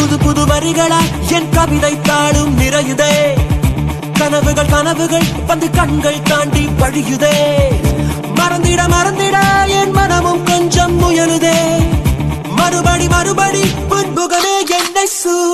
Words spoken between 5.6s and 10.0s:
கண்கள் தாண்டி பழியுதே மறந்திட மறந்திட என்